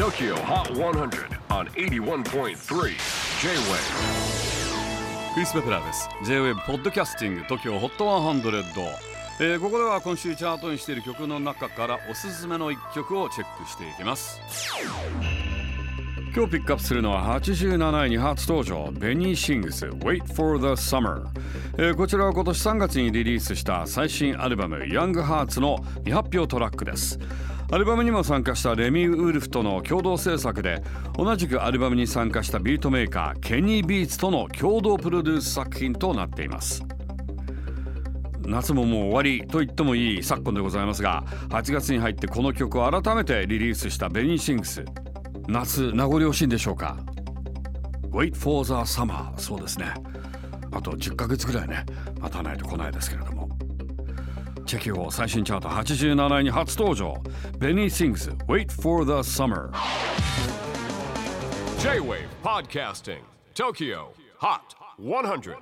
[0.00, 2.54] TOKYO HOT 100 on 81.3 J-WAVE
[5.34, 6.08] クリス・ベプラーです。
[6.24, 8.62] J-WAVE ポッドキャスティング TOKYO HOT 100、
[9.40, 14.40] えーここでは今週チャートにしている曲の中からおすすめの一曲をチェックしていきます。
[16.34, 21.26] 今日ピックアップするのは87位に初登場ベニー・シングス Wait for the Summer、
[21.76, 27.18] えーこちらは今年3月にリリースした最新アルバム Young Hearts の未発表トラックです。
[27.72, 30.82] アルバムにも参加したレミー・ウルフとの共同制作で
[31.16, 36.84] 同じくアルバムに参加したビートメーカーケニー・ビーツとの共同プロデュース作品となっています。
[38.44, 44.84] 夏ももう終わりと言ってもいい昨今でございますが8月に入ってこの曲を改めてリリースしたベニー・シングス。
[45.46, 46.96] 夏名残惜しいんでしょうか。
[48.10, 49.94] Wait for the summer そうですね。
[50.72, 51.86] あと10ヶ月ぐらいね。
[52.20, 53.48] 待たないと来ないですけれども。
[54.70, 57.20] チェキホ最新チャート87位に初登場
[57.58, 59.72] ベニー・シングス Wait for the summer
[61.80, 63.18] J-WAVE PODCASTING
[63.52, 64.60] TOKYO HOT
[65.00, 65.56] 100